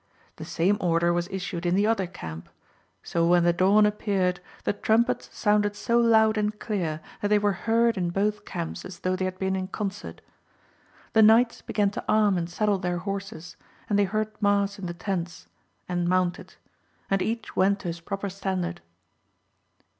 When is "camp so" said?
2.07-3.27